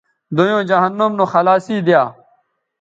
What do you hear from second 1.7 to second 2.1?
دی یا